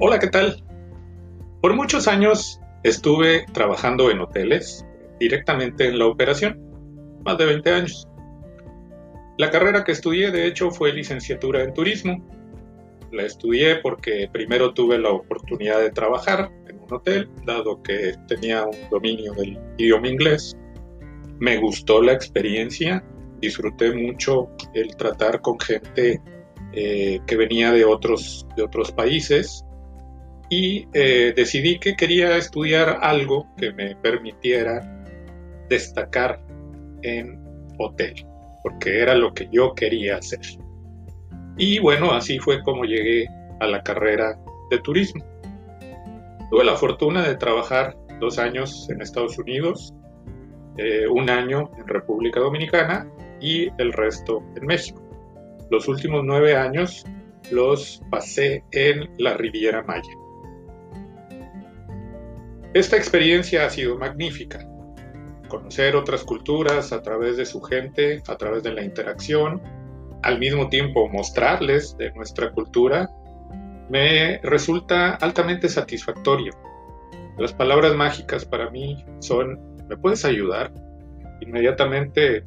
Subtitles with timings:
[0.00, 0.62] Hola, ¿qué tal?
[1.60, 4.86] Por muchos años estuve trabajando en hoteles,
[5.18, 6.56] directamente en la operación,
[7.24, 8.06] más de 20 años.
[9.38, 12.24] La carrera que estudié, de hecho, fue licenciatura en turismo.
[13.10, 18.66] La estudié porque primero tuve la oportunidad de trabajar en un hotel, dado que tenía
[18.66, 20.56] un dominio del idioma inglés.
[21.40, 23.04] Me gustó la experiencia,
[23.40, 26.22] disfruté mucho el tratar con gente
[26.72, 29.64] eh, que venía de otros, de otros países
[30.50, 34.80] y eh, decidí que quería estudiar algo que me permitiera
[35.68, 36.40] destacar
[37.02, 37.38] en
[37.78, 38.14] hotel,
[38.62, 40.40] porque era lo que yo quería hacer.
[41.56, 43.28] Y bueno, así fue como llegué
[43.60, 44.38] a la carrera
[44.70, 45.24] de turismo.
[46.50, 49.94] Tuve la fortuna de trabajar dos años en Estados Unidos,
[50.78, 53.06] eh, un año en República Dominicana
[53.40, 55.02] y el resto en México.
[55.70, 57.04] Los últimos nueve años
[57.50, 60.27] los pasé en la Riviera Maya.
[62.78, 64.64] Esta experiencia ha sido magnífica.
[65.48, 69.60] Conocer otras culturas a través de su gente, a través de la interacción,
[70.22, 73.10] al mismo tiempo mostrarles de nuestra cultura,
[73.90, 76.52] me resulta altamente satisfactorio.
[77.36, 80.72] Las palabras mágicas para mí son, ¿me puedes ayudar?
[81.40, 82.44] Inmediatamente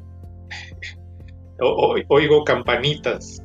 [2.08, 3.44] oigo campanitas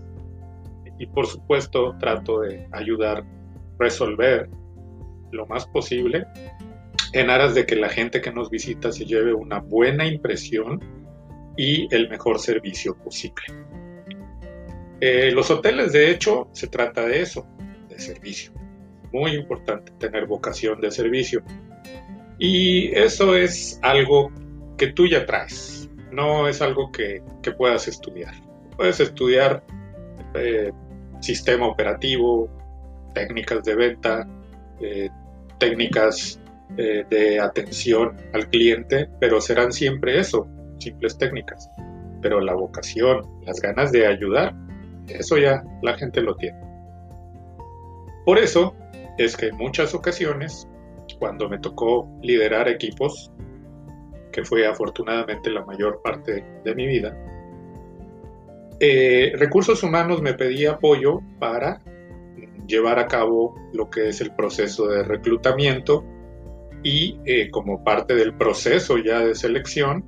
[0.98, 3.26] y por supuesto trato de ayudar,
[3.78, 4.50] resolver
[5.34, 6.26] lo más posible
[7.14, 10.82] en aras de que la gente que nos visita se lleve una buena impresión
[11.56, 13.46] y el mejor servicio posible.
[15.00, 17.48] Eh, los hoteles, de hecho, se trata de eso,
[17.88, 18.52] de servicio.
[19.12, 21.44] Muy importante tener vocación de servicio.
[22.40, 24.32] Y eso es algo
[24.78, 27.24] que tú ya traes, no es algo que,
[27.58, 28.34] puedas estudiar.
[28.76, 29.64] Puedes estudiar
[30.36, 30.72] eh,
[31.22, 32.50] sistema operativo,
[33.14, 34.28] técnicas de venta,
[34.82, 35.10] eh,
[35.58, 36.40] técnicas
[36.76, 40.48] eh, de atención al cliente, pero serán siempre eso,
[40.80, 41.70] simples técnicas.
[42.22, 44.54] Pero la vocación, las ganas de ayudar,
[45.08, 46.60] eso ya la gente lo tiene.
[48.26, 48.76] Por eso
[49.17, 50.67] es que en muchas ocasiones,
[51.20, 53.32] cuando me tocó liderar equipos,
[54.32, 57.17] que fue afortunadamente la mayor parte de mi vida,
[58.80, 61.82] eh, recursos humanos me pedía apoyo para
[62.67, 66.04] llevar a cabo lo que es el proceso de reclutamiento
[66.83, 70.05] y eh, como parte del proceso ya de selección,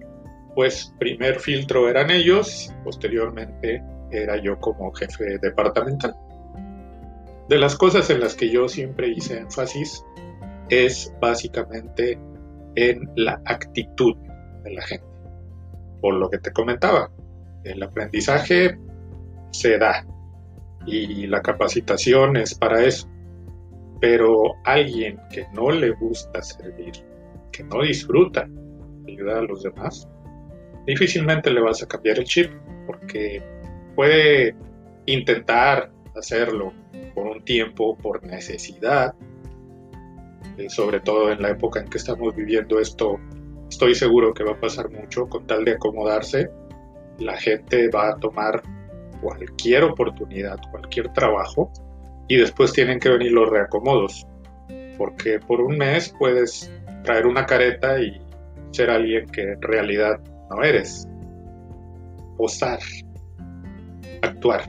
[0.56, 6.16] pues primer filtro eran ellos, posteriormente era yo como jefe departamental.
[7.47, 10.03] De las cosas en las que yo siempre hice énfasis
[10.69, 12.19] es básicamente
[12.75, 14.16] en la actitud
[14.63, 15.06] de la gente.
[16.02, 17.12] Por lo que te comentaba,
[17.63, 18.78] el aprendizaje
[19.52, 20.06] se da
[20.85, 23.08] y la capacitación es para eso.
[24.00, 26.94] Pero alguien que no le gusta servir,
[27.52, 28.48] que no disfruta
[29.08, 30.08] ayudar a los demás,
[30.86, 32.52] difícilmente le vas a cambiar el chip,
[32.86, 33.44] porque
[33.96, 34.56] puede
[35.06, 36.74] intentar hacerlo
[37.14, 39.14] por un tiempo, por necesidad,
[40.58, 43.20] eh, sobre todo en la época en que estamos viviendo esto,
[43.70, 46.50] estoy seguro que va a pasar mucho con tal de acomodarse,
[47.20, 48.62] la gente va a tomar
[49.22, 51.72] cualquier oportunidad, cualquier trabajo
[52.29, 54.25] y después tienen que venir los reacomodos,
[54.97, 56.72] porque por un mes puedes
[57.03, 58.22] traer una careta y
[58.72, 60.19] ser alguien que en realidad
[60.50, 61.07] no eres,
[62.38, 62.79] posar,
[64.22, 64.62] actuar.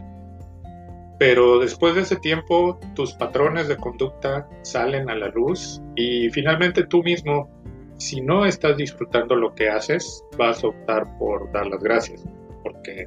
[1.18, 6.86] Pero después de ese tiempo tus patrones de conducta salen a la luz y finalmente
[6.86, 7.50] tú mismo,
[7.98, 12.24] si no estás disfrutando lo que haces, vas a optar por dar las gracias,
[12.62, 13.06] porque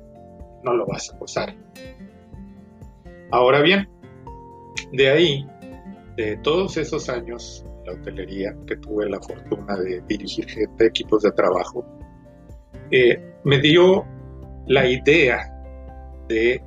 [0.64, 1.56] no lo vas a posar.
[3.32, 3.90] Ahora bien,
[4.94, 5.48] de ahí,
[6.16, 11.24] de todos esos años en la hotelería que tuve la fortuna de dirigir gente, equipos
[11.24, 11.84] de trabajo,
[12.92, 14.06] eh, me dio
[14.68, 15.52] la idea
[16.30, 16.62] de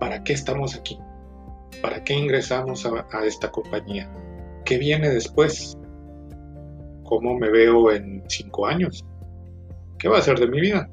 [0.00, 0.98] para qué estamos aquí,
[1.80, 4.10] para qué ingresamos a, a esta compañía,
[4.64, 5.78] qué viene después,
[7.04, 9.04] cómo me veo en cinco años,
[9.98, 10.90] qué va a ser de mi vida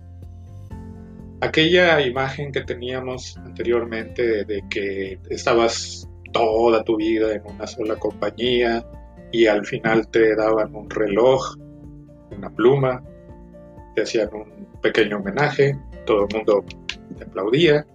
[1.41, 8.85] aquella imagen que teníamos anteriormente de que estabas toda tu vida en una sola compañía
[9.31, 11.55] y al final te daban un reloj,
[12.35, 13.03] una pluma,
[13.95, 16.65] te hacían un pequeño homenaje, todo el mundo
[17.17, 17.85] te aplaudía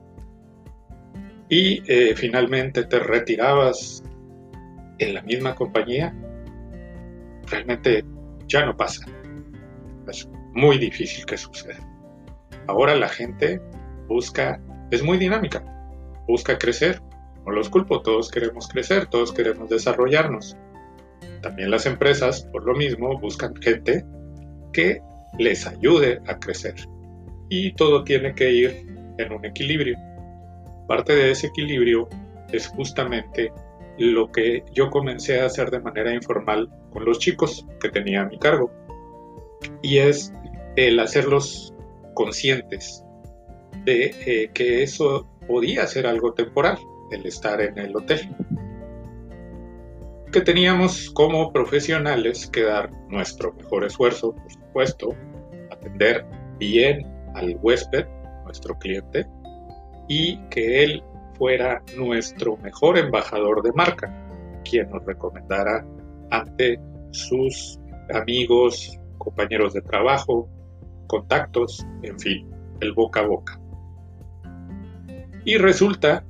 [1.49, 4.03] y eh, finalmente te retirabas
[4.99, 6.15] en la misma compañía,
[7.51, 8.05] realmente
[8.47, 9.05] ya no pasa.
[10.09, 11.79] Es muy difícil que suceda.
[12.67, 13.61] Ahora la gente
[14.09, 14.61] busca,
[14.91, 15.65] es muy dinámica,
[16.27, 17.01] busca crecer,
[17.47, 20.57] no los culpo, todos queremos crecer, todos queremos desarrollarnos.
[21.43, 24.05] También las empresas, por lo mismo, buscan gente
[24.73, 25.01] que
[25.39, 26.75] les ayude a crecer.
[27.49, 28.87] Y todo tiene que ir
[29.19, 29.97] en un equilibrio.
[30.89, 32.09] Parte de ese equilibrio
[32.53, 33.53] es justamente
[33.99, 38.27] lo que yo comencé a hacer de manera informal con los chicos que tenía a
[38.27, 38.73] mi cargo.
[39.83, 40.33] Y es
[40.75, 41.73] el hacerlos
[42.15, 43.05] conscientes
[43.85, 46.79] de eh, que eso podía ser algo temporal,
[47.11, 48.35] el estar en el hotel.
[50.33, 55.15] Que teníamos como profesionales que dar nuestro mejor esfuerzo, por supuesto,
[55.71, 56.27] atender
[56.59, 58.07] bien al huésped,
[58.45, 59.27] nuestro cliente,
[60.09, 61.03] y que él
[61.35, 64.13] fuera nuestro mejor embajador de marca,
[64.69, 65.87] quien nos recomendara
[66.31, 66.81] ante
[67.11, 67.79] sus
[68.13, 70.49] amigos, compañeros de trabajo,
[71.07, 72.51] contactos, en fin,
[72.81, 73.61] el boca a boca.
[75.45, 76.25] Y resulta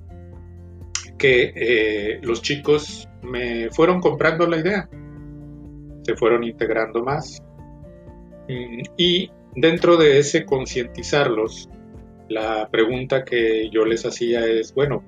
[1.19, 4.89] que eh, los chicos me fueron comprando la idea,
[6.03, 7.43] se fueron integrando más
[8.49, 11.69] mm, y dentro de ese concientizarlos
[12.29, 15.05] la pregunta que yo les hacía es, bueno,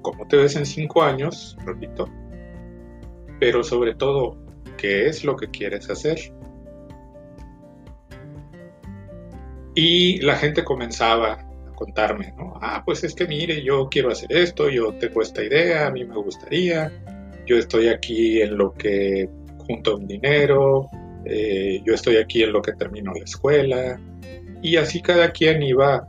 [0.00, 1.56] ¿cómo te ves en cinco años?
[1.64, 2.08] Repito.
[3.38, 4.36] Pero sobre todo,
[4.76, 6.18] ¿qué es lo que quieres hacer?
[9.74, 11.41] Y la gente comenzaba
[11.82, 12.54] contarme, ¿no?
[12.60, 16.04] Ah, pues es que mire, yo quiero hacer esto, yo tengo esta idea, a mí
[16.04, 16.92] me gustaría,
[17.44, 19.28] yo estoy aquí en lo que
[19.66, 20.88] junto un dinero,
[21.24, 24.00] eh, yo estoy aquí en lo que termino la escuela,
[24.62, 26.06] y así cada quien iba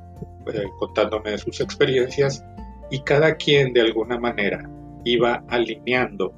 [0.53, 2.45] eh, contándome sus experiencias
[2.91, 4.69] y cada quien de alguna manera
[5.03, 6.33] iba alineando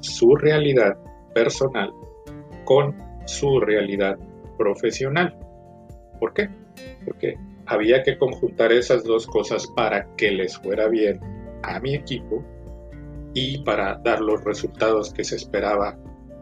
[0.00, 0.96] su realidad
[1.34, 1.92] personal
[2.64, 2.96] con
[3.26, 4.16] su realidad
[4.56, 5.36] profesional.
[6.18, 6.48] ¿Por qué?
[7.04, 7.36] Porque
[7.68, 11.20] había que conjuntar esas dos cosas para que les fuera bien
[11.62, 12.44] a mi equipo
[13.34, 15.96] y para dar los resultados que se esperaba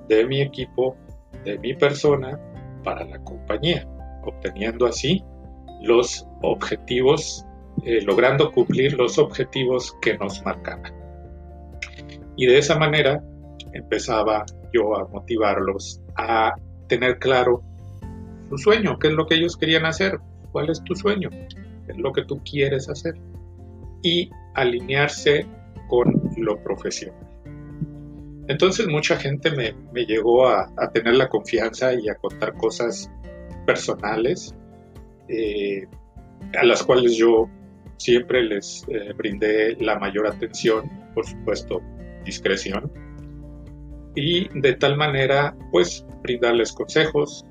[0.09, 0.97] de mi equipo,
[1.45, 2.41] de mi persona,
[2.85, 3.87] para la compañía
[4.27, 5.25] obteniendo así
[5.83, 7.45] los objetivos,
[7.85, 10.95] eh, logrando cumplir los objetivos que nos marcaban.
[12.37, 13.23] Y de esa manera
[13.73, 16.55] empezaba yo a motivarlos a
[16.89, 17.63] tener claro
[18.49, 20.19] su sueño, qué es lo que ellos querían hacer,
[20.53, 21.31] cuál es tu sueño,
[21.89, 23.15] es lo que tú quieres hacer.
[24.03, 25.47] Y alinearse
[25.89, 27.27] con lo profesional.
[28.49, 33.11] Entonces mucha gente me, llegó a, a, tener la confianza y a contar cosas
[33.67, 34.55] personales
[35.29, 35.87] eh,
[36.59, 37.49] a las cuales yo
[37.97, 41.83] siempre les eh, brindé la mayor atención, por supuesto,
[42.25, 42.91] discreción,
[44.15, 47.45] y de tal manera, pues, brindarles consejos,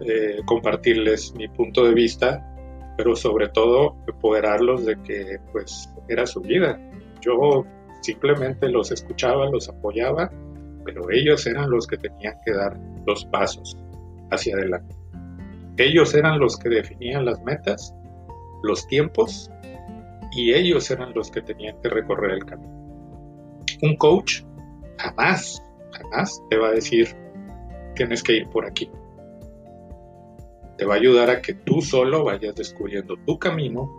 [0.00, 2.44] eh, compartirles mi punto de vista,
[2.96, 6.78] pero sobre todo empoderarlos de que, pues, era su vida.
[7.20, 7.64] Yo
[8.02, 10.30] simplemente los escuchaba, los apoyaba,
[10.84, 13.76] pero ellos eran los que tenían que dar los pasos
[14.30, 14.94] hacia adelante.
[15.76, 17.94] Ellos eran los que definían las metas,
[18.62, 19.50] los tiempos,
[20.32, 22.72] y ellos eran los que tenían que recorrer el camino.
[23.82, 24.42] Un coach
[24.98, 25.62] jamás,
[25.92, 27.08] jamás te va a decir,
[27.94, 28.90] tienes que ir por aquí.
[30.84, 33.90] Te va a ayudar a que tú solo vayas descubriendo tu camino,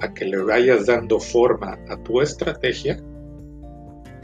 [0.00, 3.00] a que le vayas dando forma a tu estrategia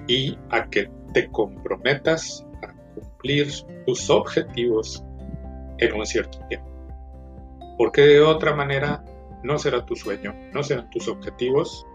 [0.08, 3.46] y a que te comprometas a cumplir
[3.86, 5.04] tus objetivos
[5.78, 6.68] en un cierto tiempo.
[7.78, 9.04] Porque de otra manera
[9.44, 11.86] no será tu sueño, no serán tus objetivos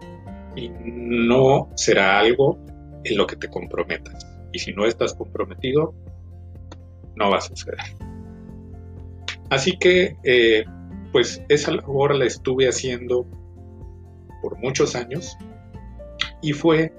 [0.56, 2.58] y no será algo
[3.04, 4.26] en lo que te comprometas.
[4.54, 5.94] Y si no estás comprometido,
[7.18, 8.11] no va a suceder.
[9.52, 10.64] Así que, eh,
[11.12, 13.28] pues esa labor la estuve haciendo
[14.42, 15.38] por muchos años
[16.42, 16.94] y fue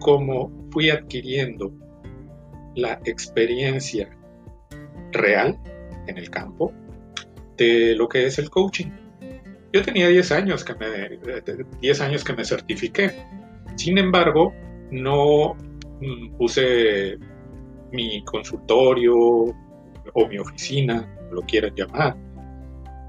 [0.00, 1.72] como fui adquiriendo
[2.74, 4.10] la experiencia
[5.12, 5.56] real
[6.08, 6.72] en el campo
[7.56, 8.90] de lo que es el coaching.
[9.72, 11.20] Yo tenía 10 años que me,
[11.80, 13.12] 10 años que me certifiqué.
[13.76, 14.52] Sin embargo,
[14.90, 15.54] no
[16.00, 17.18] mm, puse
[17.92, 22.16] mi consultorio o mi oficina, lo quieran llamar.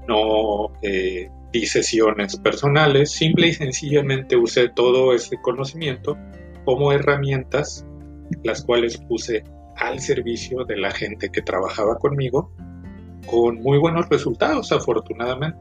[0.08, 6.16] No eh, di sesiones personales, simple y sencillamente usé todo ese conocimiento
[6.64, 7.86] como herramientas,
[8.42, 9.44] las cuales puse
[9.76, 12.50] al servicio de la gente que trabajaba conmigo
[13.26, 15.58] con muy buenos resultados, afortunadamente.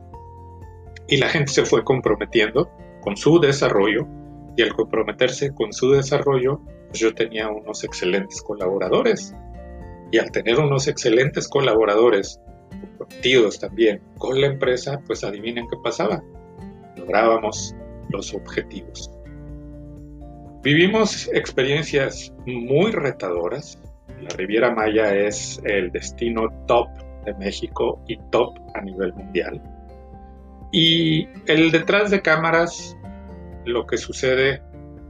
[1.08, 2.70] Y la gente se fue comprometiendo
[3.02, 4.08] con su desarrollo
[4.58, 9.36] y al comprometerse con su desarrollo, pues yo tenía unos excelentes colaboradores.
[10.12, 12.40] Y al tener unos excelentes colaboradores
[12.86, 16.24] comprometidos también con la empresa, pues adivinen qué pasaba.
[16.98, 17.76] Lográbamos
[18.10, 19.12] los objetivos.
[20.64, 23.80] Vivimos experiencias muy retadoras.
[24.22, 26.88] La Riviera Maya es el destino top
[27.26, 29.62] de México y top a nivel mundial.
[30.72, 32.98] Y el detrás de cámaras,
[33.66, 34.62] lo que sucede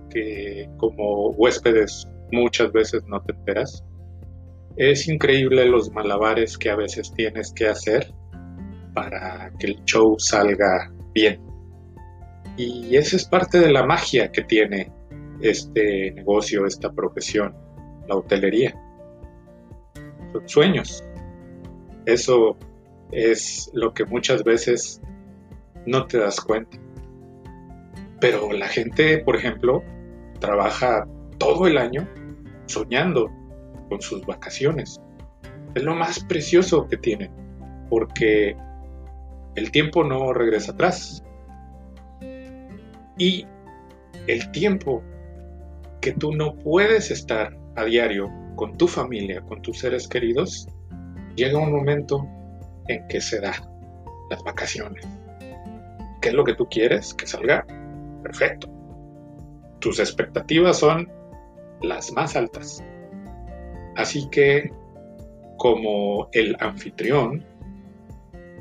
[0.10, 3.84] que como huéspedes muchas veces no te enteras,
[4.78, 8.14] es increíble los malabares que a veces tienes que hacer
[8.94, 11.40] para que el show salga bien.
[12.58, 14.92] Y esa es parte de la magia que tiene
[15.42, 17.54] este negocio, esta profesión,
[18.08, 18.74] la hotelería.
[20.32, 21.04] Son sueños.
[22.06, 22.58] Eso
[23.12, 25.02] es lo que muchas veces
[25.86, 26.78] no te das cuenta.
[28.20, 29.84] Pero la gente, por ejemplo,
[30.40, 31.06] trabaja
[31.38, 32.08] todo el año
[32.66, 33.30] soñando
[33.96, 35.02] con sus vacaciones.
[35.74, 37.32] Es lo más precioso que tienen,
[37.90, 38.58] porque
[39.56, 41.24] el tiempo no regresa atrás.
[43.18, 43.48] Y
[44.28, 45.02] el tiempo
[46.02, 50.68] que tú no puedes estar a diario con tu familia, con tus seres queridos,
[51.38, 52.28] llega un momento
[52.90, 53.54] en que se da
[54.30, 55.08] las vacaciones.
[56.22, 57.14] ¿Qué es lo que tú quieres?
[57.14, 57.66] Que salga
[58.24, 58.68] perfecto.
[59.80, 61.10] Tus expectativas son
[61.82, 62.84] las más altas.
[63.96, 64.72] Así que,
[65.58, 67.46] como el anfitrión,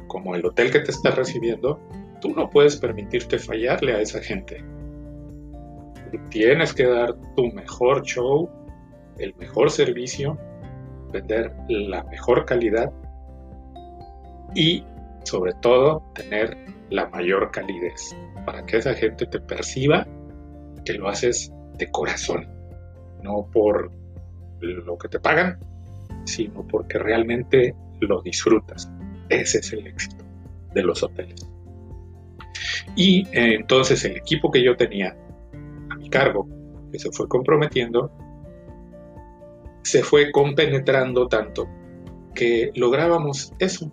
[0.07, 1.81] como el hotel que te está recibiendo,
[2.21, 4.65] tú no puedes permitirte fallarle a esa gente.
[6.31, 8.49] tienes que dar tu mejor show,
[9.19, 10.39] el mejor servicio,
[11.13, 12.93] vender la mejor calidad
[14.55, 14.85] y
[15.25, 16.57] sobre todo tener
[16.91, 20.07] la mayor calidez para que esa gente te perciba
[20.85, 22.49] que lo haces de corazón,
[23.23, 23.91] no por
[24.65, 25.59] lo que te pagan,
[26.25, 28.91] sino porque realmente lo disfrutas.
[29.29, 30.25] Ese es el éxito
[30.75, 31.47] de los hoteles.
[32.97, 35.17] Y eh, entonces el equipo que yo tenía
[35.91, 36.49] a mi cargo,
[36.93, 38.11] que se fue comprometiendo,
[39.83, 41.69] se fue compenetrando tanto
[42.35, 43.93] que lográbamos eso,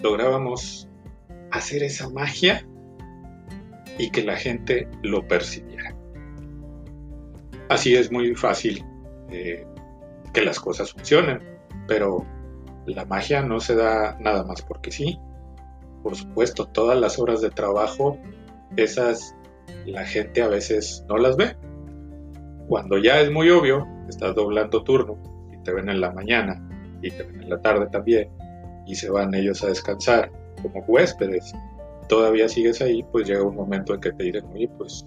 [0.00, 0.88] lográbamos
[1.50, 2.66] hacer esa magia
[3.98, 5.94] y que la gente lo percibiera.
[7.68, 8.84] Así es muy fácil
[9.28, 11.40] que las cosas funcionen,
[11.86, 12.24] pero
[12.86, 15.18] la magia no se da nada más porque sí.
[16.02, 18.18] Por supuesto, todas las horas de trabajo,
[18.76, 19.34] esas
[19.86, 21.56] la gente a veces no las ve.
[22.68, 25.18] Cuando ya es muy obvio, estás doblando turno
[25.52, 26.62] y te ven en la mañana
[27.02, 28.30] y te ven en la tarde también
[28.86, 30.30] y se van ellos a descansar
[30.62, 31.52] como huéspedes,
[32.08, 35.04] todavía sigues ahí, pues llega un momento en que te dicen, oye, pues,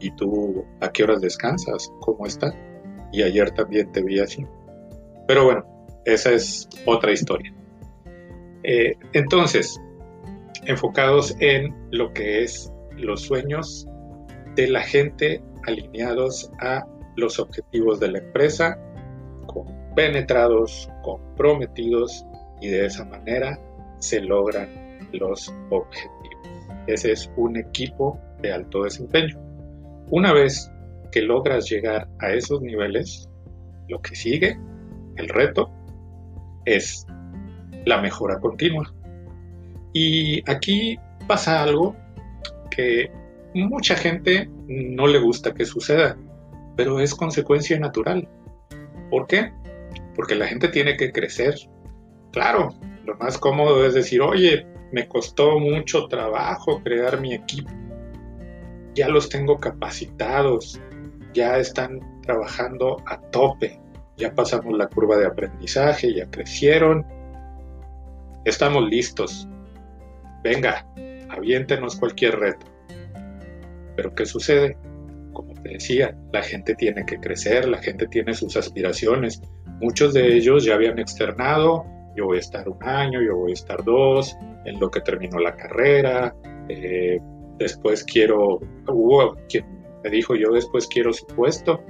[0.00, 1.90] ¿y tú a qué horas descansas?
[2.00, 2.52] ¿Cómo está?
[3.14, 4.44] Y ayer también te vi así.
[5.28, 5.64] Pero bueno,
[6.04, 7.54] esa es otra historia.
[8.64, 9.80] Eh, entonces,
[10.66, 13.86] enfocados en lo que es los sueños
[14.56, 16.84] de la gente alineados a
[17.16, 18.78] los objetivos de la empresa,
[19.94, 22.26] penetrados, comprometidos
[22.60, 23.60] y de esa manera
[23.98, 24.68] se logran
[25.12, 26.48] los objetivos.
[26.88, 29.38] Ese es un equipo de alto desempeño.
[30.10, 30.70] Una vez
[31.14, 33.30] que logras llegar a esos niveles,
[33.88, 34.58] lo que sigue,
[35.14, 35.70] el reto,
[36.64, 37.06] es
[37.84, 38.92] la mejora continua.
[39.92, 41.94] Y aquí pasa algo
[42.68, 43.12] que
[43.54, 46.16] mucha gente no le gusta que suceda,
[46.76, 48.28] pero es consecuencia natural.
[49.08, 49.52] ¿Por qué?
[50.16, 51.54] Porque la gente tiene que crecer.
[52.32, 52.70] Claro,
[53.04, 57.70] lo más cómodo es decir, oye, me costó mucho trabajo crear mi equipo.
[58.96, 60.80] Ya los tengo capacitados,
[61.34, 63.78] ya están trabajando a tope,
[64.16, 67.04] ya pasamos la curva de aprendizaje, ya crecieron,
[68.44, 69.48] estamos listos.
[70.42, 70.86] Venga,
[71.30, 72.66] aviéntenos cualquier reto.
[73.96, 74.76] Pero ¿qué sucede?
[75.32, 79.42] Como te decía, la gente tiene que crecer, la gente tiene sus aspiraciones.
[79.80, 81.84] Muchos de ellos ya habían externado,
[82.16, 85.38] yo voy a estar un año, yo voy a estar dos, en lo que terminó
[85.40, 86.34] la carrera,
[86.68, 87.20] eh,
[87.58, 89.73] después quiero, hubo quien
[90.04, 91.82] me dijo yo después quiero su puesto,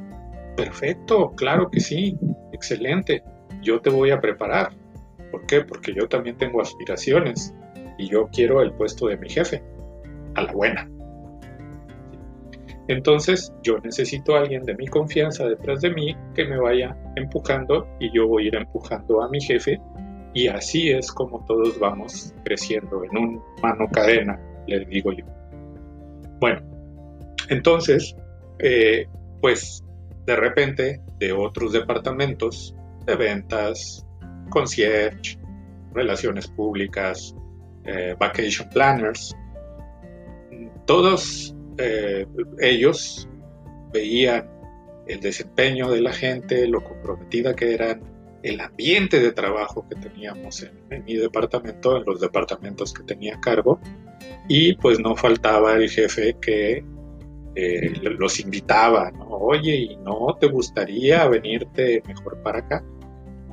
[0.56, 2.16] Perfecto, claro que sí,
[2.52, 3.23] excelente.
[3.62, 4.73] Yo te voy a preparar.
[5.30, 5.62] ¿Por qué?
[5.62, 7.54] Porque yo también tengo aspiraciones
[7.99, 9.62] y yo quiero el puesto de mi jefe,
[10.35, 10.88] a la buena.
[12.87, 17.88] Entonces yo necesito a alguien de mi confianza detrás de mí que me vaya empujando
[17.99, 19.80] y yo voy a ir empujando a mi jefe
[20.35, 25.25] y así es como todos vamos creciendo en un mano cadena, le digo yo.
[26.40, 26.61] Bueno,
[27.49, 28.15] entonces,
[28.59, 29.07] eh,
[29.41, 29.85] pues
[30.27, 32.75] de repente de otros departamentos
[33.07, 34.07] de ventas,
[34.51, 35.39] concierge,
[35.93, 37.35] relaciones públicas,
[37.85, 39.35] eh, vacation planners,
[40.87, 42.27] todos eh,
[42.61, 43.29] ellos
[43.93, 44.49] veían
[45.07, 48.03] el desempeño de la gente, lo comprometida que eran,
[48.43, 53.81] el ambiente de trabajo que teníamos en, mi departamento, en los departamentos que tenía cargo,
[54.49, 56.85] y pues no faltaba el jefe que
[57.56, 59.26] eh, los invitaba, ¿no?
[59.26, 62.84] Oye, ¿y no te gustaría venirte mejor para acá?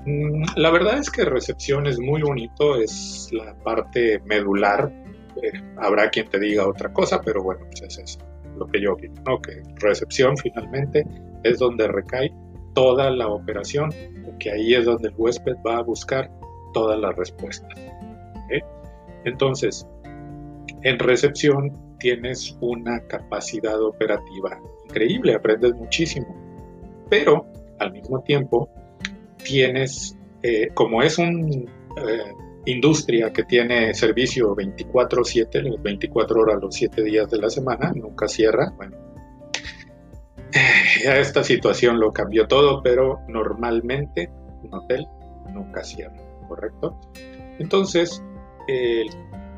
[0.06, 4.92] Mm, la verdad es que recepción es muy bonito, es la parte medular.
[5.42, 8.20] Eh, habrá quien te diga otra cosa, pero bueno, pues es eso,
[8.58, 9.42] lo que yo opino, ¿no?
[9.42, 11.06] Que recepción finalmente
[11.44, 12.32] es donde recae
[12.74, 13.94] toda la operación,
[14.26, 16.32] porque ahí es donde el huésped va a buscar
[16.74, 17.72] todas las respuestas.
[19.24, 19.88] Entonces,
[20.84, 26.36] en recepción tienes una capacidad operativa increíble, aprendes muchísimo,
[27.10, 27.46] pero
[27.80, 28.70] al mismo tiempo
[29.44, 32.34] tienes, eh, como es una eh,
[32.66, 38.72] industria que tiene servicio 24/7, 24 horas los 7 días de la semana, nunca cierra,
[38.78, 38.98] bueno,
[41.04, 44.30] esta situación lo cambió todo, pero normalmente
[44.64, 45.08] un hotel
[45.54, 47.00] nunca cierra, ¿correcto?
[47.60, 48.22] Entonces,
[48.68, 49.10] el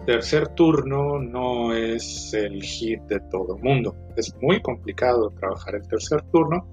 [0.06, 3.96] tercer turno no es el hit de todo mundo.
[4.16, 6.68] Es muy complicado trabajar el tercer turno,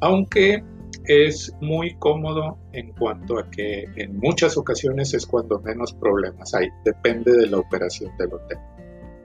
[0.00, 0.62] aunque
[1.06, 6.68] es muy cómodo en cuanto a que en muchas ocasiones es cuando menos problemas hay.
[6.84, 8.58] Depende de la operación del hotel.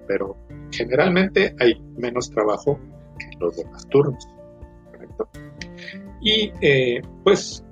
[0.08, 0.38] Pero
[0.72, 2.80] generalmente hay menos trabajo
[3.18, 4.27] que en los demás turnos.
[6.22, 7.63] Y eh, pues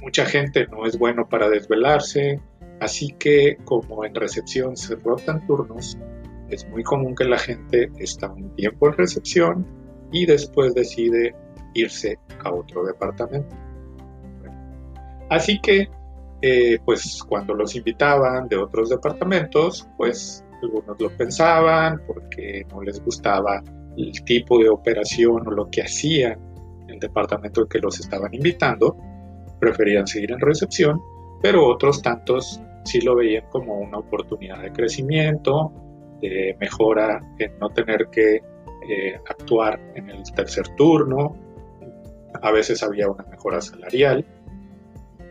[0.00, 2.40] mucha gente no es bueno para desvelarse,
[2.80, 5.98] así que como en recepción se rotan turnos,
[6.50, 9.66] es muy común que la gente está un tiempo en recepción
[10.12, 11.34] y después decide
[11.74, 13.54] irse a otro departamento.
[15.28, 15.88] Así que,
[16.40, 23.04] eh, pues cuando los invitaban de otros departamentos, pues algunos lo pensaban porque no les
[23.04, 23.62] gustaba
[23.96, 26.38] el tipo de operación o lo que hacían
[26.88, 28.96] el departamento que los estaban invitando,
[29.60, 31.00] preferían seguir en recepción,
[31.42, 35.72] pero otros tantos sí lo veían como una oportunidad de crecimiento,
[36.20, 38.36] de mejora en no tener que
[38.88, 41.36] eh, actuar en el tercer turno.
[42.42, 44.24] A veces había una mejora salarial,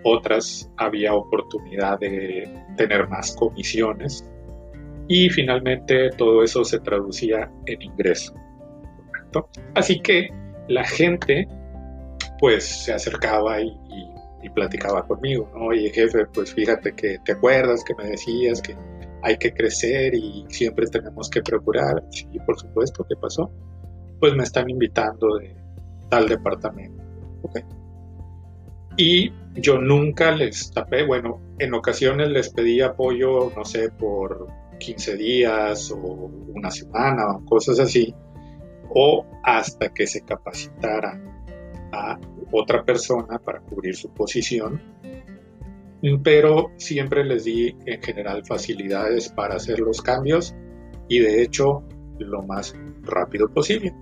[0.03, 4.29] otras había oportunidad de tener más comisiones
[5.07, 8.33] y finalmente todo eso se traducía en ingreso.
[9.75, 10.29] Así que
[10.67, 11.47] la gente
[12.39, 13.77] pues se acercaba y,
[14.53, 15.67] platicaba conmigo, ¿no?
[15.67, 18.75] Oye jefe, pues fíjate que te acuerdas que me decías que
[19.23, 22.03] hay que crecer y siempre tenemos que procurar.
[22.11, 23.51] Sí, por supuesto, ¿qué pasó?
[24.19, 25.55] Pues me están invitando de
[26.09, 27.03] tal departamento.
[27.41, 27.59] ¿ok?
[28.97, 34.47] Y yo nunca les tapé, bueno, en ocasiones les pedí apoyo, no sé, por
[34.79, 38.13] 15 días o una semana o cosas así,
[38.89, 41.21] o hasta que se capacitara
[41.91, 42.17] a
[42.51, 44.81] otra persona para cubrir su posición,
[46.23, 50.55] pero siempre les di en general facilidades para hacer los cambios
[51.07, 51.83] y de hecho
[52.19, 53.93] lo más rápido posible.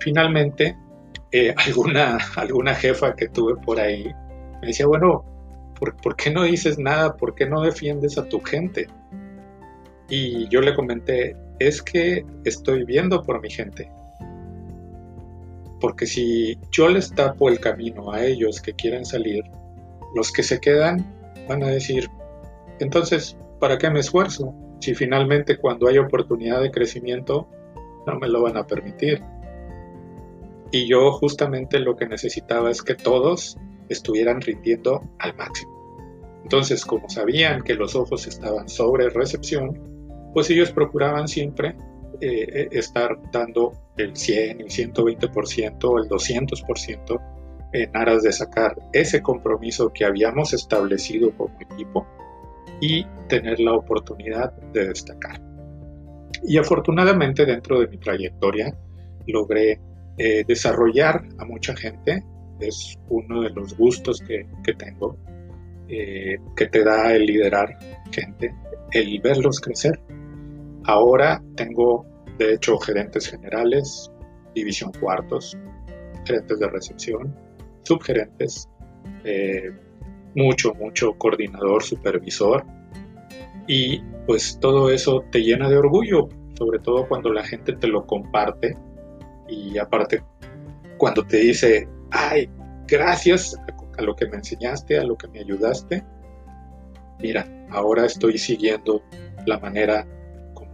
[0.00, 0.76] Finalmente,
[1.32, 4.12] eh, alguna, alguna jefa que tuve por ahí
[4.60, 5.24] me decía, bueno,
[5.78, 7.16] ¿por, ¿por qué no dices nada?
[7.16, 8.86] ¿Por qué no defiendes a tu gente?
[10.08, 13.90] Y yo le comenté, es que estoy viendo por mi gente
[15.80, 19.44] porque si yo les tapo el camino a ellos que quieren salir,
[20.14, 21.04] los que se quedan
[21.48, 22.08] van a decir,
[22.78, 24.54] entonces, ¿para qué me esfuerzo?
[24.80, 27.48] Si finalmente cuando hay oportunidad de crecimiento
[28.06, 29.22] no me lo van a permitir.
[30.70, 33.56] Y yo justamente lo que necesitaba es que todos
[33.88, 35.72] estuvieran rindiendo al máximo.
[36.42, 39.80] Entonces, como sabían que los ojos estaban sobre recepción,
[40.34, 41.76] pues ellos procuraban siempre
[42.20, 47.20] eh, eh, estar dando el 100, el 120% o el 200%
[47.72, 52.06] en aras de sacar ese compromiso que habíamos establecido como equipo
[52.80, 55.40] y tener la oportunidad de destacar.
[56.44, 58.76] Y afortunadamente dentro de mi trayectoria
[59.26, 59.80] logré
[60.18, 62.22] eh, desarrollar a mucha gente,
[62.60, 65.16] es uno de los gustos que, que tengo,
[65.86, 67.78] que te da el liderar
[68.10, 68.54] gente,
[68.92, 70.00] el verlos crecer,
[70.86, 72.04] Ahora tengo,
[72.38, 74.10] de hecho, gerentes generales,
[74.54, 75.56] división cuartos,
[76.24, 77.34] gerentes de recepción,
[77.82, 78.68] subgerentes,
[79.24, 79.70] eh,
[80.34, 82.64] mucho, mucho coordinador, supervisor.
[83.66, 88.06] Y pues todo eso te llena de orgullo, sobre todo cuando la gente te lo
[88.06, 88.76] comparte
[89.48, 90.22] y aparte
[90.98, 92.48] cuando te dice, ay,
[92.86, 93.56] gracias
[93.96, 96.04] a lo que me enseñaste, a lo que me ayudaste,
[97.20, 99.02] mira, ahora estoy siguiendo
[99.46, 100.06] la manera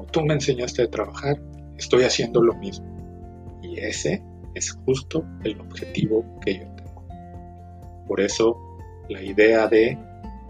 [0.06, 1.40] tú me enseñaste a trabajar,
[1.76, 2.86] estoy haciendo lo mismo.
[3.62, 4.22] Y ese
[4.54, 7.04] es justo el objetivo que yo tengo.
[8.06, 8.56] Por eso
[9.08, 9.98] la idea de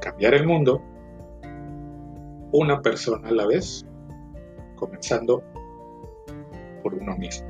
[0.01, 0.83] cambiar el mundo,
[2.53, 3.87] una persona a la vez,
[4.77, 5.43] comenzando
[6.83, 7.49] por uno mismo.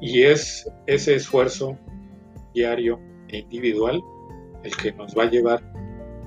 [0.00, 1.78] Y es ese esfuerzo
[2.54, 4.02] diario e individual
[4.62, 5.62] el que nos va a llevar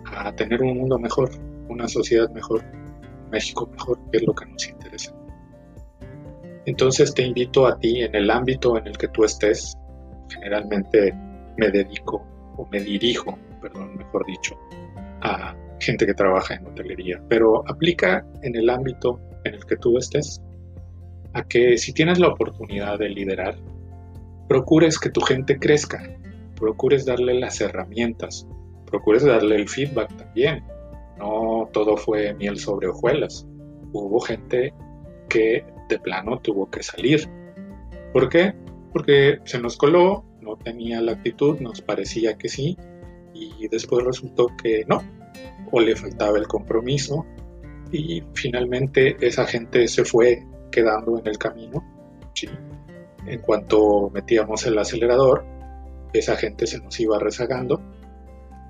[0.05, 1.29] a tener un mundo mejor,
[1.69, 2.63] una sociedad mejor,
[3.29, 5.13] México mejor, que es lo que nos interesa.
[6.65, 9.77] Entonces te invito a ti en el ámbito en el que tú estés,
[10.29, 11.13] generalmente
[11.57, 12.25] me dedico
[12.57, 14.57] o me dirijo, perdón, mejor dicho,
[15.21, 19.97] a gente que trabaja en hotelería, pero aplica en el ámbito en el que tú
[19.97, 20.41] estés
[21.33, 23.55] a que si tienes la oportunidad de liderar,
[24.47, 26.01] procures que tu gente crezca,
[26.55, 28.47] procures darle las herramientas,
[28.85, 30.63] procures darle el feedback también.
[31.17, 33.47] No todo fue miel sobre hojuelas.
[33.91, 34.73] Hubo gente
[35.29, 37.29] que de plano tuvo que salir.
[38.13, 38.53] ¿Por qué?
[38.91, 42.77] Porque se nos coló, no tenía la actitud, nos parecía que sí,
[43.33, 45.01] y después resultó que no,
[45.71, 47.25] o le faltaba el compromiso,
[47.91, 51.83] y finalmente esa gente se fue quedando en el camino.
[53.25, 55.45] En cuanto metíamos el acelerador,
[56.13, 57.81] esa gente se nos iba rezagando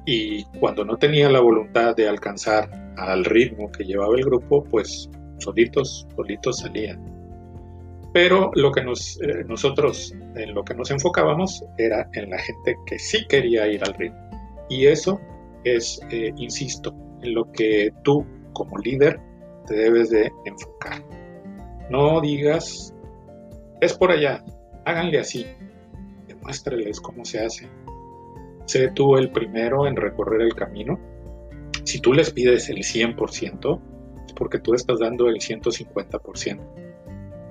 [0.05, 5.09] y cuando no tenía la voluntad de alcanzar al ritmo que llevaba el grupo, pues
[5.39, 7.03] solitos, solitos salían.
[8.13, 12.77] Pero lo que nos, eh, nosotros en lo que nos enfocábamos era en la gente
[12.85, 14.29] que sí quería ir al ritmo.
[14.69, 15.19] Y eso
[15.65, 19.19] es, eh, insisto, en lo que tú como líder
[19.67, 21.03] te debes de enfocar.
[21.89, 22.93] No digas,
[23.81, 24.43] es por allá,
[24.85, 25.45] háganle así,
[26.27, 27.67] demuéstrales cómo se hace.
[28.65, 30.99] Sé tú el primero en recorrer el camino.
[31.85, 33.81] Si tú les pides el 100%,
[34.25, 36.59] es porque tú estás dando el 150%.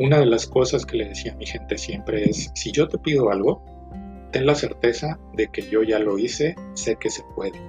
[0.00, 2.98] Una de las cosas que le decía a mi gente siempre es, si yo te
[2.98, 3.64] pido algo,
[4.32, 7.60] ten la certeza de que yo ya lo hice, sé que se puede.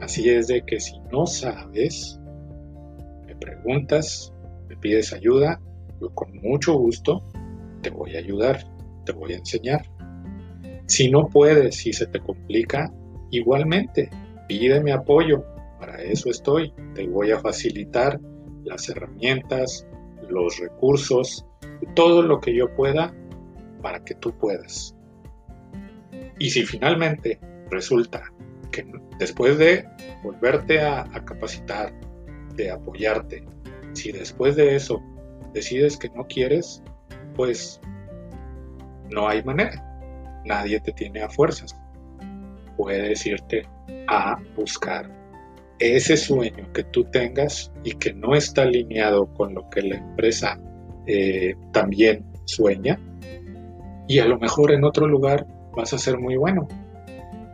[0.00, 2.18] Así es de que si no sabes,
[3.26, 4.32] me preguntas,
[4.68, 5.60] me pides ayuda,
[6.00, 7.22] yo con mucho gusto
[7.82, 8.64] te voy a ayudar,
[9.04, 9.82] te voy a enseñar.
[10.86, 12.90] Si no puedes, si se te complica,
[13.30, 14.08] igualmente
[14.48, 15.44] pídeme apoyo,
[15.78, 18.20] para eso estoy, te voy a facilitar
[18.64, 19.86] las herramientas,
[20.28, 21.46] los recursos,
[21.94, 23.14] todo lo que yo pueda
[23.82, 24.94] para que tú puedas.
[26.38, 27.38] Y si finalmente
[27.70, 28.32] resulta
[28.70, 28.86] que
[29.18, 29.88] después de
[30.22, 31.92] volverte a, capacitar,
[32.54, 33.44] de apoyarte,
[33.92, 35.02] si después de eso
[35.52, 36.82] decides que no quieres,
[37.34, 37.80] pues
[39.10, 39.82] no hay manera.
[40.44, 41.74] Nadie te tiene a fuerzas.
[42.76, 43.66] Puedes irte
[44.08, 45.10] a buscar
[45.78, 50.58] ese sueño que tú tengas y que no está alineado con lo que la empresa
[51.06, 52.98] eh, también sueña.
[54.08, 56.66] Y a lo mejor en otro lugar vas a ser muy bueno.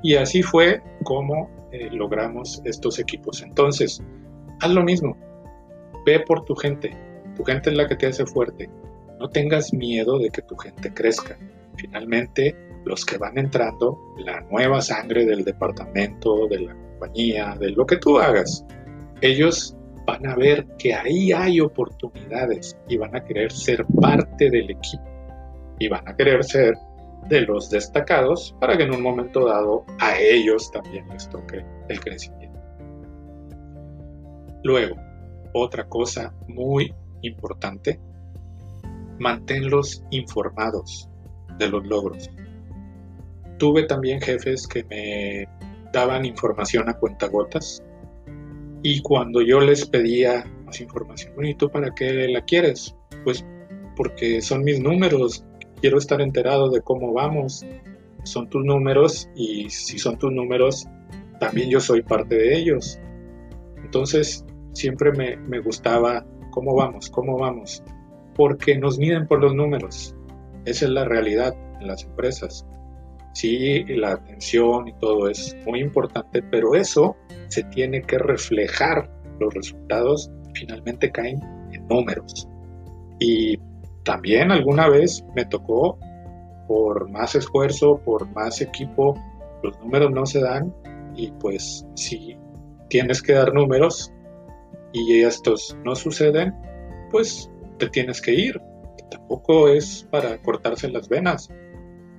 [0.03, 3.43] Y así fue como eh, logramos estos equipos.
[3.43, 4.03] Entonces,
[4.61, 5.17] haz lo mismo.
[6.05, 6.97] Ve por tu gente,
[7.37, 8.69] tu gente es la que te hace fuerte.
[9.19, 11.39] No tengas miedo de que tu gente crezca.
[11.77, 16.77] Finalmente, los que van entrando, la nueva sangre del departamento, de la
[17.09, 18.65] de lo que tú hagas,
[19.21, 24.71] ellos van a ver que ahí hay oportunidades y van a querer ser parte del
[24.71, 25.05] equipo
[25.79, 26.75] y van a querer ser
[27.29, 32.01] de los destacados para que en un momento dado a ellos también les toque el
[32.01, 32.61] crecimiento.
[34.65, 34.97] Luego,
[35.55, 38.01] otra cosa muy importante,
[39.19, 41.09] manténlos informados
[41.59, 42.31] de los logros.
[43.59, 45.49] Tuve también jefes que me
[45.93, 47.83] daban información a cuentagotas
[48.83, 52.97] y cuando yo les pedía más información, ¿y tú para qué la quieres?
[53.25, 53.45] Pues
[53.97, 55.45] porque son mis números,
[55.81, 57.65] quiero estar enterado de cómo vamos,
[58.25, 60.87] son tus números y si son tus números,
[61.39, 62.99] también yo soy parte de ellos.
[63.85, 67.09] Entonces, siempre me, me gustaba ¿Cómo vamos?
[67.09, 67.83] ¿Cómo vamos?
[68.37, 70.15] Porque nos miden por los números.
[70.67, 72.67] Esa es la realidad en las empresas.
[73.33, 77.17] Sí, la atención y todo es muy importante, pero eso
[77.49, 79.11] se tiene que reflejar.
[79.41, 81.41] Los resultados finalmente caen
[81.73, 82.49] en números.
[83.19, 83.59] Y
[84.05, 85.99] también alguna vez me tocó,
[86.69, 89.19] por más esfuerzo, por más equipo,
[89.63, 90.75] los números no se dan
[91.17, 92.37] y pues si
[92.89, 94.13] tienes que dar números,
[94.93, 96.55] y estos no suceden,
[97.11, 98.61] pues te tienes que ir.
[99.11, 101.49] Tampoco es para cortarse las venas.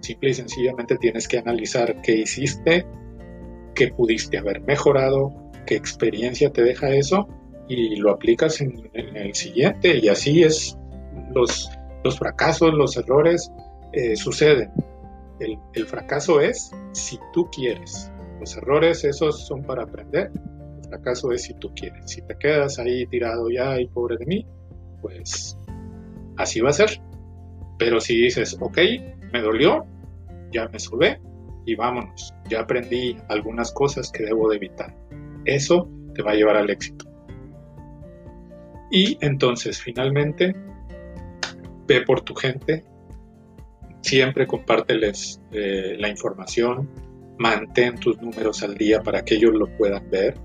[0.03, 2.85] Simple y sencillamente tienes que analizar qué hiciste,
[3.73, 5.33] qué pudiste haber mejorado,
[5.65, 7.25] qué experiencia te deja eso
[7.69, 9.97] y lo aplicas en, el siguiente.
[9.97, 10.77] Y así es
[11.33, 11.69] los,
[12.03, 13.49] los fracasos, los errores,
[13.93, 14.71] eh, suceden.
[15.39, 18.11] El, el, fracaso es si tú quieres.
[18.41, 20.29] Los errores esos son para aprender.
[20.83, 22.11] El fracaso es si tú quieres.
[22.11, 24.45] Si te quedas ahí tirado ya y pobre de mí,
[25.01, 25.57] pues
[26.35, 27.01] así va a ser.
[27.79, 28.77] Pero si dices, ok,
[29.33, 29.85] me dolió,
[30.51, 31.19] ya me subé
[31.65, 34.95] y vámonos, ya aprendí algunas cosas que debo de evitar.
[35.45, 37.05] Eso te va a llevar al éxito.
[38.91, 40.55] Y entonces, finalmente,
[41.87, 42.85] ve por tu gente,
[44.01, 46.87] siempre compárteles eh, la información,
[47.39, 50.37] mantén tus números al día para que ellos lo puedan ver,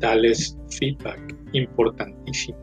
[0.00, 2.58] dales feedback, importantísimo.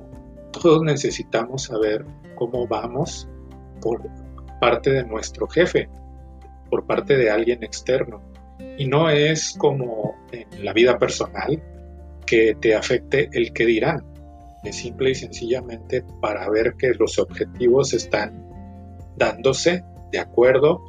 [0.52, 2.06] Todos necesitamos saber
[2.36, 3.30] cómo vamos
[3.82, 4.02] por
[4.62, 5.89] parte de nuestro jefe,
[6.69, 8.21] por parte de alguien externo.
[8.78, 11.62] Y no es como en la vida personal
[12.28, 14.06] que te afecte el que dirán.
[14.63, 18.47] Es simple y sencillamente para ver que los objetivos están
[19.17, 20.80] dándose de acuerdo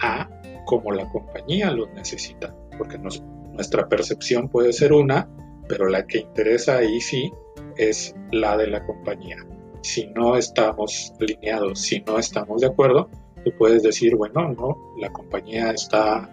[0.00, 0.30] a
[0.64, 2.54] cómo la compañía los necesita.
[2.78, 5.28] Porque nuestra percepción puede ser una,
[5.68, 7.32] pero la que interesa ahí sí
[7.76, 9.38] es la de la compañía.
[9.86, 13.08] Si no estamos alineados, si no estamos de acuerdo,
[13.44, 16.28] tú puedes decir, bueno, no, la compañía está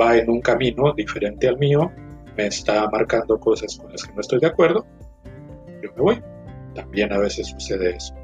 [0.00, 1.90] va en un camino diferente al mío,
[2.36, 4.86] me está marcando cosas con las que no estoy de acuerdo,
[5.82, 6.22] yo me voy.
[6.76, 8.14] También a veces sucede eso.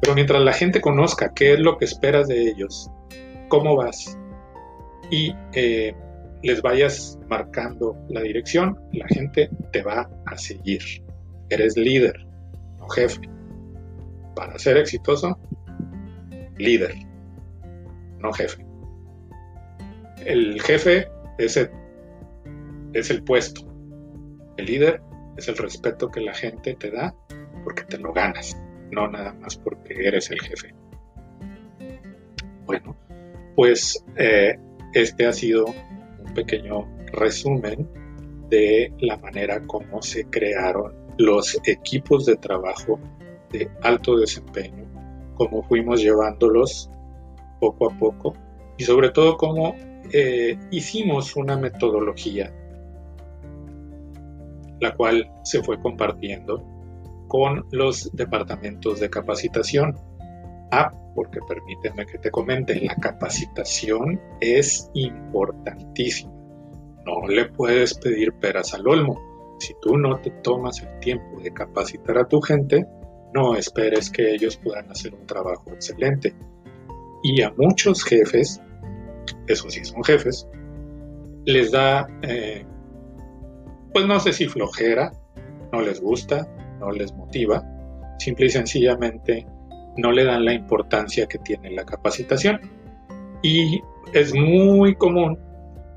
[0.00, 2.90] Pero mientras la gente conozca qué es lo que esperas de ellos,
[3.48, 4.18] cómo vas
[5.08, 5.94] y eh,
[6.42, 10.82] les vayas marcando la dirección, la gente te va a seguir.
[11.48, 12.26] Eres líder,
[12.88, 13.20] jefe.
[14.34, 15.38] Para ser exitoso,
[16.58, 16.94] líder,
[18.18, 18.66] no jefe.
[20.24, 21.70] El jefe es el,
[22.92, 23.62] es el puesto.
[24.56, 25.02] El líder
[25.36, 27.14] es el respeto que la gente te da
[27.64, 28.56] porque te lo ganas,
[28.90, 30.74] no nada más porque eres el jefe.
[32.66, 32.96] Bueno,
[33.56, 34.58] pues eh,
[34.92, 37.88] este ha sido un pequeño resumen
[38.48, 42.98] de la manera como se crearon los equipos de trabajo
[43.50, 44.84] de alto desempeño
[45.34, 46.90] cómo fuimos llevándolos
[47.60, 48.34] poco a poco
[48.76, 49.74] y sobre todo cómo
[50.12, 52.52] eh, hicimos una metodología
[54.80, 56.62] la cual se fue compartiendo
[57.28, 59.96] con los departamentos de capacitación.
[60.70, 66.32] Ah, porque permíteme que te comente, la capacitación es importantísima.
[67.06, 69.20] No le puedes pedir peras al olmo.
[69.58, 72.86] Si tú no te tomas el tiempo de capacitar a tu gente,
[73.32, 76.34] no esperes que ellos puedan hacer un trabajo excelente.
[77.22, 78.60] Y a muchos jefes,
[79.46, 80.46] eso sí son jefes,
[81.44, 82.64] les da, eh,
[83.92, 85.12] pues no sé si flojera,
[85.72, 86.46] no les gusta,
[86.80, 87.62] no les motiva,
[88.18, 89.46] simple y sencillamente
[89.96, 92.60] no le dan la importancia que tiene la capacitación.
[93.42, 95.38] Y es muy común,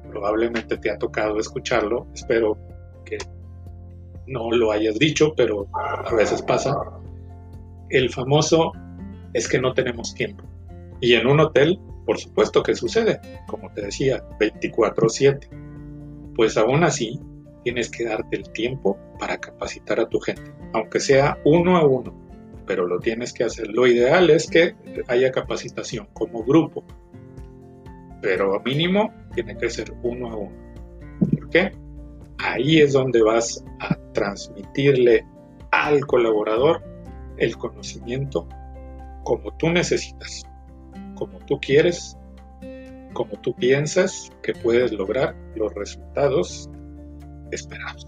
[0.10, 2.58] probablemente te ha tocado escucharlo, espero
[3.06, 3.18] que
[4.28, 6.76] no lo hayas dicho, pero a veces pasa,
[7.90, 8.72] el famoso
[9.34, 10.44] es que no tenemos tiempo.
[11.00, 15.50] Y en un hotel, por supuesto que sucede, como te decía, 24/7.
[16.36, 17.20] Pues aún así,
[17.64, 22.14] tienes que darte el tiempo para capacitar a tu gente, aunque sea uno a uno,
[22.66, 23.68] pero lo tienes que hacer.
[23.68, 24.76] Lo ideal es que
[25.08, 26.84] haya capacitación como grupo,
[28.22, 30.56] pero mínimo tiene que ser uno a uno.
[31.32, 31.72] ¿Por qué?
[32.40, 35.28] Ahí es donde vas a transmitirle
[35.70, 36.82] al colaborador
[37.38, 38.48] el conocimiento
[39.24, 40.44] como tú necesitas,
[41.14, 42.18] como tú quieres,
[43.14, 46.68] como tú piensas que puedes lograr los resultados
[47.52, 48.08] esperados.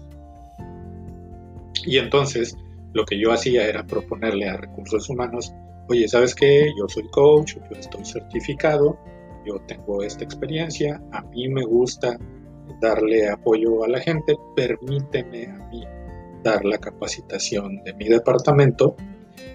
[1.86, 2.56] Y entonces
[2.92, 5.52] lo que yo hacía era proponerle a recursos humanos,
[5.88, 6.72] oye, ¿sabes qué?
[6.76, 8.98] Yo soy coach, yo estoy certificado,
[9.46, 12.18] yo tengo esta experiencia, a mí me gusta
[12.80, 15.84] darle apoyo a la gente, permíteme a mí
[16.42, 18.96] dar la capacitación de mi departamento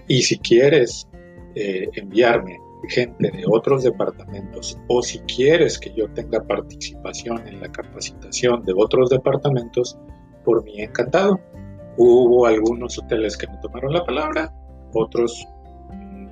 [0.08, 1.08] y si quieres
[1.54, 7.70] eh, enviarme gente de otros departamentos o si quieres que yo tenga participación en la
[7.70, 9.98] capacitación de otros departamentos,
[10.44, 11.40] por mí encantado.
[11.96, 14.52] Hubo algunos hoteles que me tomaron la palabra,
[14.92, 15.46] otros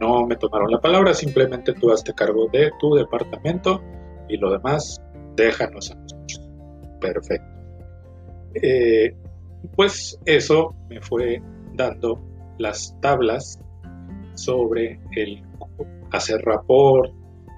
[0.01, 3.83] no me tomaron la palabra, simplemente tú hazte cargo de tu departamento
[4.29, 5.03] y lo demás
[5.37, 6.51] déjanos a nosotros.
[7.01, 7.55] Perfecto.
[8.55, 9.17] Eh,
[9.75, 11.43] pues eso me fue
[11.75, 12.21] dando
[12.59, 13.59] las tablas
[14.35, 15.43] sobre el
[16.13, 17.13] hacer rapport,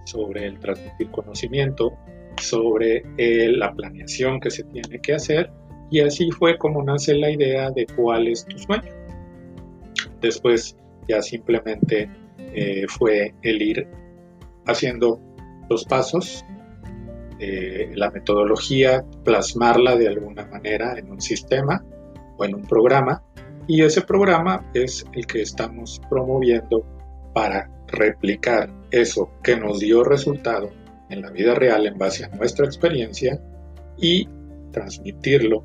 [0.05, 1.93] sobre el transmitir conocimiento,
[2.41, 3.03] sobre
[3.49, 5.51] la planeación que se tiene que hacer
[5.91, 8.93] y así fue como nace la idea de cuál es tu sueño.
[10.21, 10.77] Después
[11.09, 13.89] ya simplemente eh, fue el ir
[14.67, 15.21] haciendo
[15.69, 16.45] los pasos,
[17.39, 21.85] eh, la metodología, plasmarla de alguna manera en un sistema
[22.45, 23.23] en un programa
[23.69, 26.85] y ese programa es el que estamos promoviendo
[27.35, 30.71] para replicar eso que nos dio resultado
[31.11, 33.41] en la vida real en base a nuestra experiencia
[33.99, 34.29] y
[34.71, 35.65] transmitirlo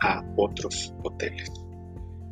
[0.00, 1.50] a otros hoteles.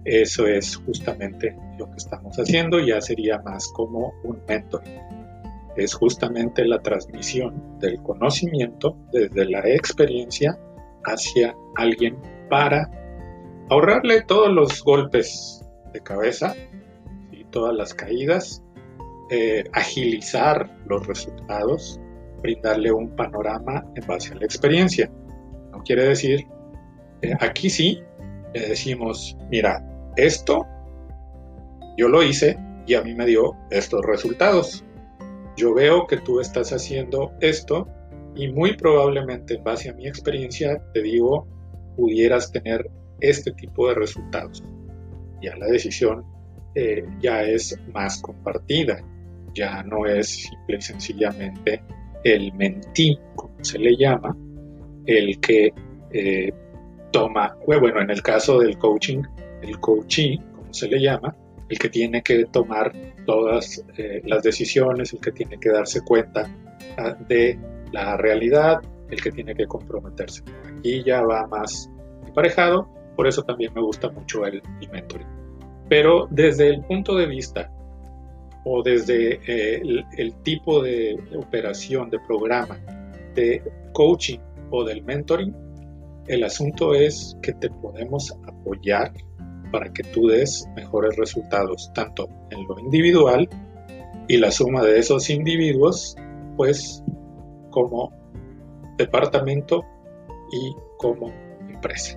[0.05, 4.83] Eso es justamente lo que estamos haciendo, ya sería más como un mentor.
[5.77, 10.59] Es justamente la transmisión del conocimiento desde la experiencia
[11.05, 12.17] hacia alguien
[12.49, 12.91] para
[13.71, 16.55] ahorrarle todos los golpes de cabeza
[17.33, 18.63] y todas las caídas,
[19.31, 22.01] eh, agilizar los resultados,
[22.43, 25.11] brindarle un panorama en base a la experiencia.
[25.73, 26.47] No quiere decir,
[27.23, 28.03] eh, aquí sí,
[28.55, 29.85] le decimos, mira,
[30.17, 30.67] esto
[31.97, 34.85] yo lo hice y a mí me dio estos resultados.
[35.57, 37.89] Yo veo que tú estás haciendo esto
[38.35, 41.47] y muy probablemente en base a mi experiencia te digo,
[41.97, 42.89] pudieras tener
[43.21, 44.63] este tipo de resultados.
[45.43, 46.25] Ya la decisión
[46.75, 49.03] eh, ya es más compartida,
[49.55, 51.83] ya no es simple y sencillamente
[52.25, 54.37] el mentí, como se le llama,
[55.07, 55.73] el que
[56.13, 56.53] eh,
[57.11, 59.23] toma, bueno, en el caso del coaching,
[59.63, 61.35] el coachee, como se le llama,
[61.69, 62.93] el que tiene que tomar
[63.27, 66.49] todas eh, las decisiones, el que tiene que darse cuenta
[66.97, 67.59] ah, de
[67.93, 70.43] la realidad, el que tiene que comprometerse.
[70.67, 71.91] Aquí ya va más
[72.27, 75.27] emparejado, por eso también me gusta mucho el, mentoring.
[75.89, 77.69] Pero desde el punto de vista
[78.65, 79.83] o desde eh,
[80.17, 82.79] el, tipo de operación, de programa,
[83.35, 83.61] de
[83.93, 84.39] coaching
[84.71, 85.53] o del mentoring,
[86.29, 89.13] el asunto es que te podemos apoyar
[89.73, 93.49] para que tú des mejores resultados, tanto en lo individual
[94.29, 96.15] y la suma de esos individuos,
[96.57, 97.03] pues
[97.71, 98.13] como
[98.97, 99.85] departamento
[100.53, 101.33] y como
[101.69, 102.17] empresa.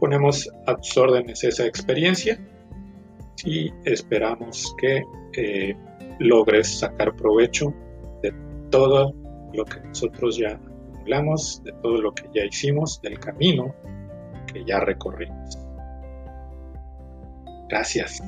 [0.00, 2.40] Ponemos a tus órdenes esa experiencia
[3.44, 5.02] y esperamos que
[5.34, 5.76] eh,
[6.18, 7.72] logres sacar provecho
[8.22, 8.34] de
[8.70, 9.14] todo
[9.52, 13.74] lo que nosotros ya acumulamos, de todo lo que ya hicimos, del camino
[14.52, 15.58] que ya recorrimos.
[17.68, 18.20] Gracias.